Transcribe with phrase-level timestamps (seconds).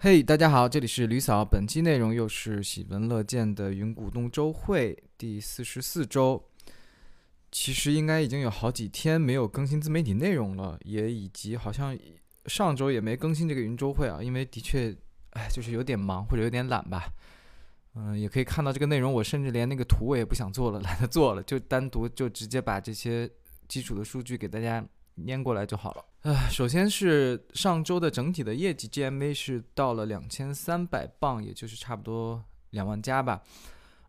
[0.00, 6.40] 嘿大家好，这里是吕嫂，本期内容又是喜闻乐见的云股东周会第四十四周。
[7.50, 11.98] 其实应该已经有好几天没有更新自媒体内容了，也以及好像
[12.46, 14.96] 上周也没更新这个云周会啊，因为的确，
[15.30, 17.12] 哎，就是有点忙或者有点懒吧。
[17.96, 23.28] 嗯，也可以看到这个内容，我甚至连那个图我也不想做了，懒得做了，就单独就直接把这些
[23.66, 24.86] 基础的数据给大家
[25.26, 26.04] 粘过来就好了。
[26.28, 33.42] 呃，首先是上周的整体的业绩 GMV 是到了两千三百磅，也就是差不多两万加吧。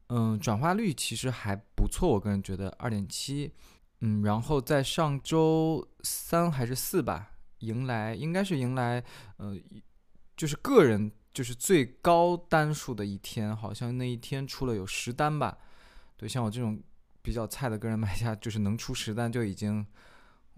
[0.08, 3.54] 嗯，转化率其实还不错，我个人觉得二点七。
[4.02, 9.02] 嗯，然后在上周三还是四吧，迎来应该是迎来，
[9.38, 9.58] 呃，
[10.36, 15.58] 就是个人就是最高单数的一天，好像那一天出了有十单吧。
[16.18, 16.84] 对，像我这种
[17.22, 19.88] 比较菜的个人卖家，就是能出十单就已经。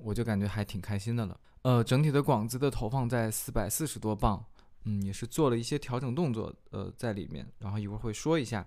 [0.03, 1.39] 我就感觉还挺开心的了。
[1.63, 4.43] 呃，整体的广子的投放在四百四十多磅，
[4.85, 7.47] 嗯，也是做了一些调整动作，呃，在里面。
[7.59, 8.65] 然后一会儿会说一下。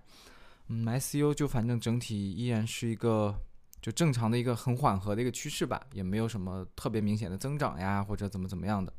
[0.68, 3.34] 嗯，ICU 就反正整体依然是一个
[3.82, 8.92] 就正常的一个很缓和的一个趋势吧，也没有什么特别明显的增长呀，或者怎么怎么样的。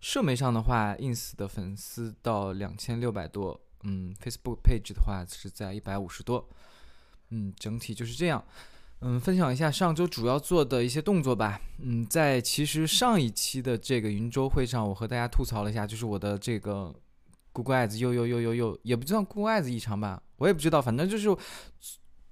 [0.00, 6.46] 社媒上的话，ins 的粉丝到两千六百多，嗯，Facebook page 的话是在一百五十多，
[7.30, 8.44] 嗯，整体就是这样。
[9.06, 11.60] 嗯，分享一下上周主要做的一些动作吧。
[11.82, 16.90] 嗯，在其实上一期的这个云周会上，我和大家吐槽了一下，就是我的这个
[17.52, 21.36] Google Ads 又又又又又，也不算 Google Ads 异常吧，我也不知道，反正就是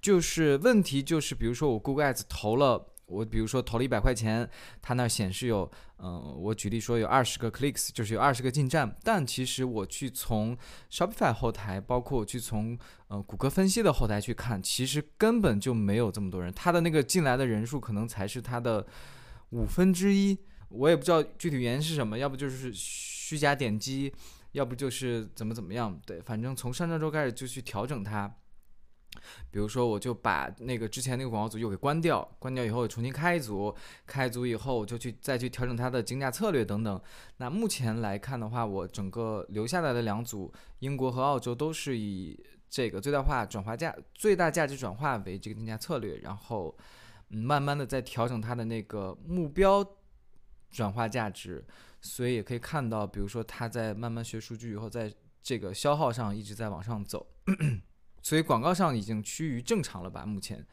[0.00, 2.86] 就是问题就是，比如说我 Google Ads 投了。
[3.12, 4.48] 我比如说投了一百块钱，
[4.80, 10.56] 它那显示有，嗯，我举例说有二十个 clicks，就是有二十个进站，但其实我去从
[10.90, 18.86] Shopify 后台，包括我去从呃谷歌分析的后台去看，其实根本就没有这么多人，他的那个进来的人数可能才是他的
[19.50, 20.38] 五分之一，
[20.70, 24.12] 我也不知道具体原因是什么，要不就是虚假点击，
[24.52, 28.34] 要不就是怎么怎么样，对，反正从上上周开始就去调整它。
[29.50, 33.74] 比如说，我就把那个之前那个广告组又给关掉，关掉以后重新开一组，
[34.06, 37.00] 开组以后我就去再去调整它的竞价策略等等。
[37.36, 46.76] 那目前来看的话，我整个留下来的两组，英国和澳洲都是以这个最大化转化价、最大价值转化为这个定价策略，然后
[47.30, 49.84] 嗯，慢慢的在调整它的那个目标
[50.70, 51.64] 转化价值。
[52.04, 55.08] 所以也可以看到，比如说它在慢慢学数据以后，在
[55.40, 57.24] 这个消耗上一直在往上走。
[58.22, 60.24] 所以广告上已经趋于正常了吧？
[60.24, 60.64] 目前，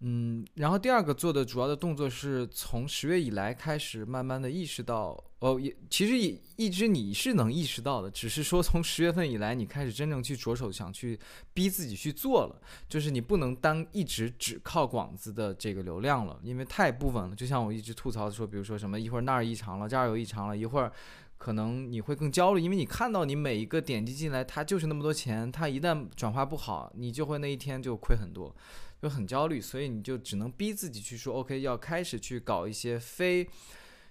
[0.00, 11.18] 嗯，然后第二个做的主要的动作是从十月以来开始，慢慢的意识到，哦，也其实也一直你是能意识到的，只是说从十月份以来，你开始真正去着手想去
[11.52, 17.36] 逼自己去做了，就是你不能单一直只靠广子的这个流量了，因为太不稳了。
[17.36, 20.90] 就像我一直吐槽说，比如说什么一会儿那儿异常了，这儿有异常了，一会儿。
[21.40, 28.54] 可能你会更焦虑，因为你看到你每一个点击进来，它就是那么多钱，它一旦转化不好，你就会那一天就亏很多，
[29.00, 33.48] 就很焦虑，所以你就只能逼自己去说，OK，要开始去搞一些非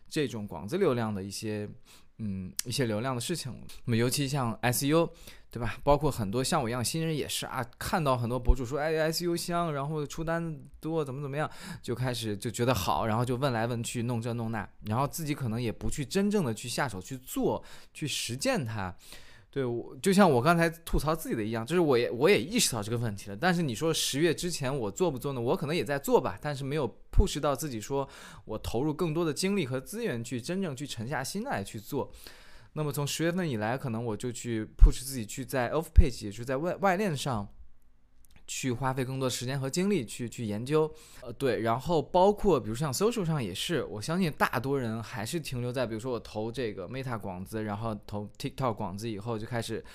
[0.10, 1.70] 这种广子流量的一些。
[2.20, 3.52] 嗯，一些流量的事情，
[3.86, 5.10] 那么尤其像 SU，
[5.50, 5.78] 对吧？
[5.84, 11.50] 包括很多像我一样新人也是啊，看到很多博主说哎 SU 香，然后出单多，怎么怎么样，
[11.82, 17.64] 就开始就觉得好，然后就问来问去，弄这弄那，然后自己可能也不去真正的去下手去做，
[17.94, 18.94] 去实践它。
[19.52, 23.36] 对，我就像我刚才吐槽自己的一样，就是我也我也意识到这个问题了。
[23.36, 25.42] 但是你说十月之前我做不做呢？
[25.42, 28.08] 我可能也在做吧，但是没有 push 到自己说
[28.46, 32.12] 我投入更多的精力和资源去真正去沉下心来去做。
[32.74, 37.48] 那么从十月份以来，可能我就去 push 自己去在 off page，也就是在外外链上。
[38.50, 49.86] 去花费更多时间和精力去去研究，呃，对，然后包括比如像 social 上也是，我相信大多人还是停留在，比如说我投这个 Meta 广子，然后投 TikTok 广子以后就开始，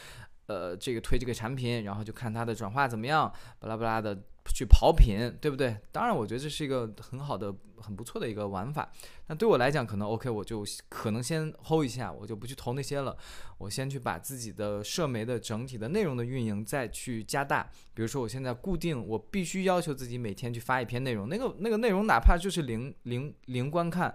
[0.47, 4.17] 呃，这个推这个产品，然后就看它的转化怎么样，巴拉巴拉的。
[4.53, 5.77] 去跑品，对不对？
[5.91, 8.91] 当然，我觉得这是一个很好的、很不错的一个玩法。
[9.27, 13.17] 那对我来讲，可能 OK，我就可能先 hold 一下，我就不去投那些了。
[13.59, 17.69] 我先去把自己的社媒的整体的内容的运营再去加大。
[17.95, 21.29] 比如说，我现在固定，我必须要求自己每天去发一篇内容。
[21.29, 24.15] 那个那个内容，哪怕就是零零零观看，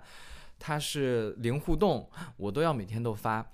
[0.60, 3.50] 它是零互动，我都要每天都发，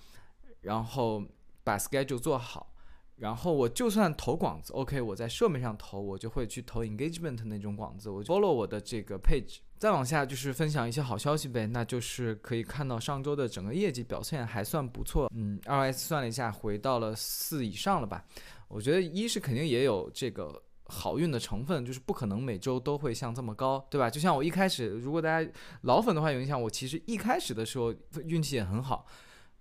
[0.62, 1.24] 然后
[1.64, 2.74] 把 schedule 做好。
[3.18, 9.60] 然后我就算投广子，OK，我在社媒上投，我就会去投 engagement 那种广子，我就 follow 我的这个 page。
[9.78, 18.26] 再往下就是分享一些好消息呗，那就是可以看到上周的整个业绩表现还算不错，嗯，RS 算了一下，回到了四以上了吧？
[18.68, 24.10] 我觉得一是肯定也有这个好运的成分，就是不可能每周都会像这么高，对吧？
[24.10, 25.52] 就像我一开始，如果大家
[25.82, 27.94] 老粉的话有印象，我其实一开始的时候
[28.26, 29.06] 运气也很好，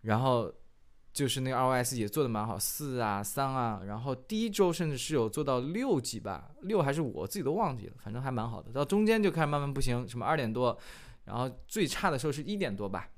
[0.01, 0.53] 然后。
[1.15, 8.73] 就是那个 iOS 也做的蛮好，四啊三啊，然后第一周甚至是有做到六级吧，六还是我自己都忘记了，反正还蛮好的。
[8.73, 10.77] 到中间就开始慢慢不行，什么二点多，
[11.25, 13.09] 然后最差的时候是一点多吧。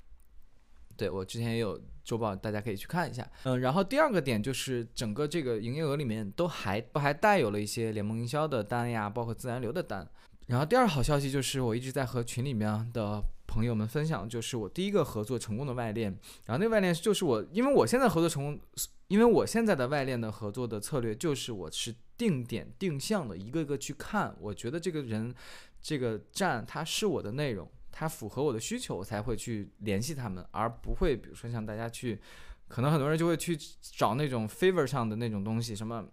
[0.95, 3.27] 对我之前也有周报，大家可以去看一下。
[3.43, 10.07] 嗯，然后第二个点就是整个这个营业额里面都还都还带有了一些联盟营销的单呀，包括自然流的单。
[10.45, 16.11] 然后第二好消息就是我一直在和群里面的朋友们分享，就是我第一个合作成功的外链。
[16.45, 18.59] 然后那个外链就是我，因为我现在合作成功，
[19.07, 25.33] 因为我现在的外链的合作的策略就是我是定点定向的一个个去看，我觉得这个人
[25.81, 27.67] 这个站它是我的内容。
[27.89, 32.21] 它符合我的需求，我才会去联系他们，而不会比如说像大家去，
[32.67, 36.05] 可能很多人就会去找那种 favor 上的那种东西，什么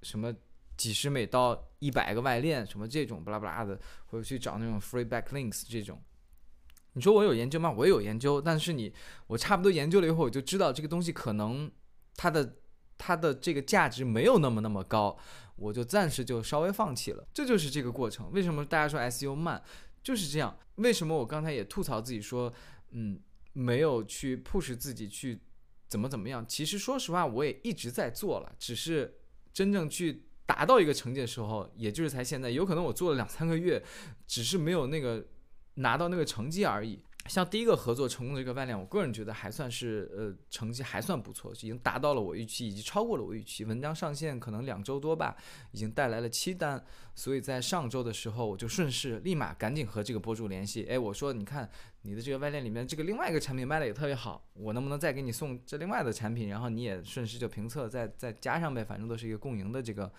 [0.00, 0.34] 什么
[0.74, 6.00] 几十美到一百个外链，什么这种巴拉巴拉的，或者去找那种 free backlinks 这种。
[6.94, 7.70] 你说我有研究吗？
[7.70, 8.92] 我有研究，但是你
[9.26, 11.70] 我差不多研究了以后，我就知道这个东西可能
[12.16, 12.56] 它的
[12.98, 15.16] 它的这个价值没有那么那么高，
[15.56, 17.26] 我就暂时就稍微放弃了。
[17.32, 18.30] 这就是这个过程。
[18.32, 19.62] 为什么大家说 S U 慢？
[20.02, 22.52] 就是这样，为什么我刚才也吐槽自己说，
[22.90, 23.20] 嗯，
[23.52, 25.40] 没有去 push 自己去
[25.88, 26.44] 怎么怎么样？
[26.46, 29.20] 其实说实话，我也一直在做了，只是
[29.52, 32.50] 真正去达到一个成绩的时候，也就是才现在。
[32.50, 33.82] 有可能我做了两三个月，
[34.26, 35.24] 只是没有那个
[35.74, 37.02] 拿到那个成绩而已。
[37.28, 43.64] 像第一个合作成功的这个外链，我个人觉得还算是呃成绩还算不错，已经达到了我预期，以及超过了我预期。
[43.64, 45.36] 文章上线可能两周多吧，
[45.70, 46.84] 已经带来了七单，
[47.14, 51.70] 所以在上周的时候我就顺势立马赶紧和这个博主联系，哎，我说你看
[52.02, 60.12] 你的这个外链里面这个另外一个产品卖的也特别好，我能不能再给你送这另外的产品，然后你也顺势就评测再再加上呗，反正都是一个共赢的这个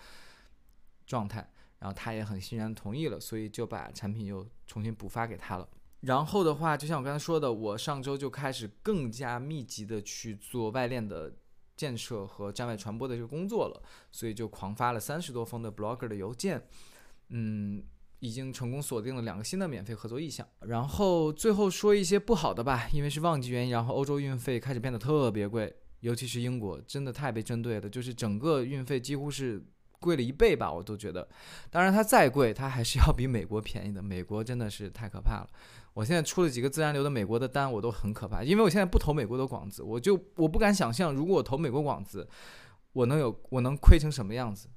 [1.04, 1.50] 状态。
[1.78, 5.68] 然后他也很欣然同意了，所以就把产品又重新补发给他了。
[6.00, 11.34] 然后的话，就像我刚才说的，我上周就开始更加密集的去做外链的
[11.76, 13.82] 建设和站外传播的这个工作了，
[14.12, 16.62] 所以就狂发了三十多封的 blogger 的邮件，
[17.30, 17.82] 嗯，
[18.18, 20.46] 已经成功锁定了两个新的免费合作意向。
[20.60, 29.66] 然后最后说一些不好的吧，因为是旺季原因，然后欧洲运费开始变得特别贵，尤其是英国，真的太被针对了，就是整个运费几乎是
[30.04, 31.26] 贵了一倍吧，我都觉得。
[31.70, 35.48] 当然它再贵，它还是要比美国便宜的，美国真的是太可怕了。
[35.94, 42.28] 我现在出了几个自然流的美国的单，我都很可怕，因为我现在不投美国的广子，我就我不敢想象，如果我投美国广子，
[42.92, 44.68] 我能有我能亏成什么样子？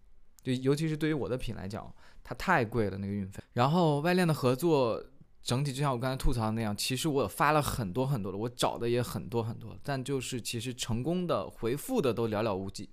[0.43, 1.93] 就尤其是对于我的品来讲，
[2.23, 3.43] 它太贵了那个运费。
[3.53, 5.03] 然后外链的合作
[5.43, 12.89] 整体就像我刚才吐槽的那样，其实我发了很多很多了，我找的也很多很多，但就是其实成功的回复的都寥寥无几。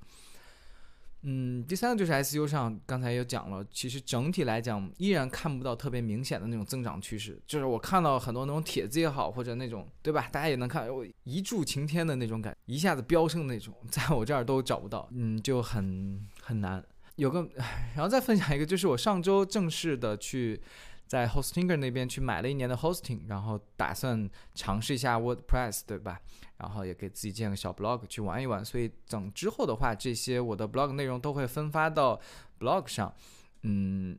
[1.26, 7.40] 嗯，第三个就是 SU 上，刚才也讲了，其实整体来讲依然看不到特别明显的那种增长趋势。
[7.46, 16.84] 就是我看到很多那种帖子也好，或者那种对吧，大家也能看，我一柱擎天的那种感，一下子飙升的那种，在我这儿都找不到，嗯，就很很难。
[17.16, 17.48] 有个，
[17.94, 20.60] 然后再分享一个，就是我上周正式的去。
[21.06, 26.20] 在 Hostinger 那边去买了一年的 Hosting，然后打算尝试一下 WordPress，对吧？
[26.56, 28.64] 然后也给自己建个小 blog 去玩一玩。
[28.64, 32.20] 所以等之后的话，这些我的 blog 内容都会分发到
[32.58, 33.14] blog 上。
[33.62, 34.18] 嗯，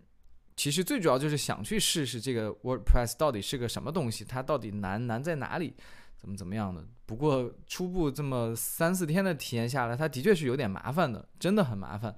[0.56, 5.76] 其实最主要就是想去试试这个 WordPress 到底是个什么东西，它到底难难在哪里，
[6.18, 6.86] 怎么怎么样的。
[7.06, 12.16] 不过初步这么三四天的体验下来，它的确是有点麻烦的，真的很麻烦。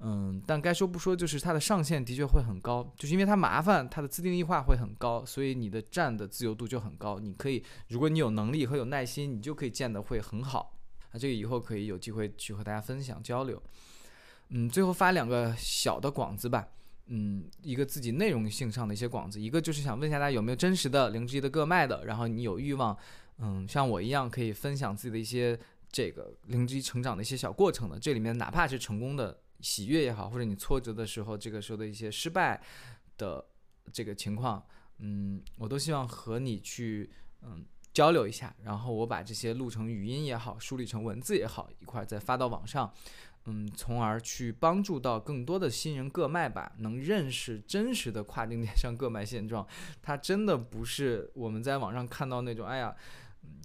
[0.00, 7.18] 嗯，但该说不说，就是它的上限的确会很高，就是因为它麻烦，它的自定义化会很高，所以你的站的自由度就很高。
[7.18, 10.78] 你可以，如果你有能力和有耐心，你就可以建的会很好。
[11.12, 13.60] 那这个以后可以有机会去和大家分享交流。
[14.50, 16.68] 嗯，最后发两个小的广子吧。
[17.06, 22.96] 嗯，一个自己内容性上的一些广子，一个就是想问一下大家有没有真实的零之一的个卖的，然后你有欲望，
[23.38, 25.58] 嗯，像我一样可以分享自己的一些
[25.90, 27.98] 这个零之一成长的一些小过程的。
[27.98, 29.40] 这里面哪怕是成功的。
[29.60, 32.62] 喜悦也好，或者你挫折的时候，这个时候的一些失败
[33.16, 33.44] 的
[33.92, 34.64] 这个情况，
[34.98, 37.10] 嗯，我都希望和你去
[37.42, 42.94] 嗯交流一下，然后我把这些录成语音也好，梳理成文字也好，一块再发到网上，
[43.46, 49.66] 嗯，从而去帮助到更多的新人各卖吧，能认识真实的跨境电商各卖现状。
[50.00, 52.94] 它真的不是我们在网上看到那种，哎呀，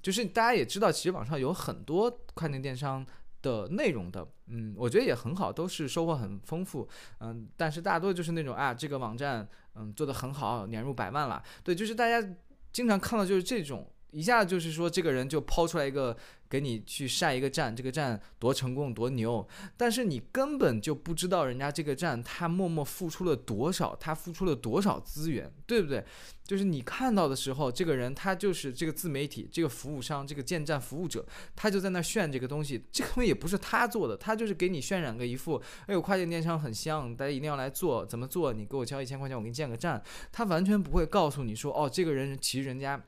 [0.01, 3.05] 就是大家也知道，其实网上有很多跨境电商。
[3.43, 6.87] 的内容的，嗯，我觉得也很好，都是收获很丰富，
[7.19, 12.25] 嗯，但是大多就是那种啊，这个网站，嗯，做的很好，年入百万了，对，就是大家
[12.71, 16.15] 经常看到就是这种一下就是说这个人就抛出来一个
[16.47, 26.05] 给你去晒一个站，这个站多成功多牛，但是你根本就不知道人家这个站他默默付出了多少，他付出了多少资源，对不对？
[26.43, 38.53] 就是你看到的时候，这个人他就是这个自媒体，这个服务商，这个建站服务者，他就在那炫这个东西，这个东西也不是他做的，他就是给你渲染个一副，哎呦跨境电商很香，大家一定要来做，怎么做？
[38.53, 43.01] 你给我交一千块钱，我给你建个站，他完全不会告诉你说，哦，这个人其实人家。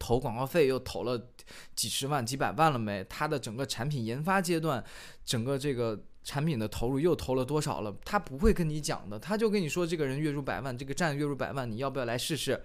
[0.00, 1.28] 投广告费又投了
[1.76, 3.04] 几十万、几百万了没？
[3.04, 4.82] 他的整个产品研发阶段，
[5.24, 7.94] 整个这个产品的投入又投了多少了？
[8.02, 12.60] 他不会跟你讲的，他就跟你说这个人月入百万，这个站月入百万，你要不要来试试？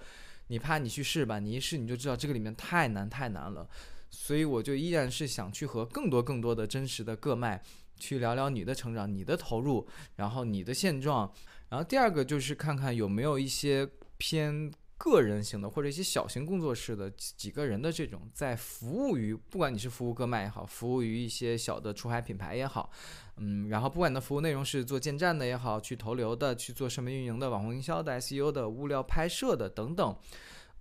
[0.47, 3.67] 你怕你去试吧，你一试你就知道这个里面太难太难了。
[4.09, 7.61] 所以我就依然是想去和更多更多的真实的个卖
[7.99, 11.29] 去聊聊你的成长、你的投入，然后你的现状。
[11.67, 14.71] 然后第二个就是看看有没有一些偏。
[15.05, 22.89] 个人型的或者一些小型工作室的几个人的这种，在服务于不管你是服务个卖也好，服务于一些小的出海品牌也好，
[23.37, 30.17] 嗯，然后不管你的服务内容是做建站的也好，去投流的，去做什么运营的、网红营销的、SEO 的、物料拍摄的等等，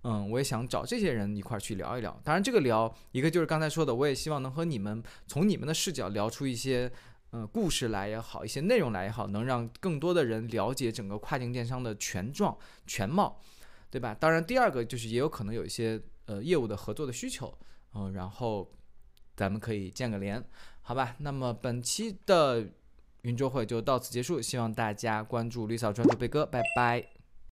[0.01, 2.19] 嗯，我也想找这些人一块儿去聊一聊。
[2.23, 6.91] 当然，这个聊一个就是刚才说的，我也希望能和你们从你们的视角聊出一些
[7.31, 13.39] 嗯故事来也好，一些内容来也好，能让更多的人了解整个跨境电商的全状全貌。
[13.89, 14.15] 对吧？
[14.19, 17.57] 当然，第二个就是也有可能有一些呃业务的合作的需求，
[17.93, 18.69] 嗯，然后
[19.35, 20.43] 咱们可以建个连，
[20.81, 21.15] 好吧？
[21.19, 22.67] 那么本期的
[23.21, 27.14] 云周会就到此结束，希望大家关注绿草专注贝哥，拜拜。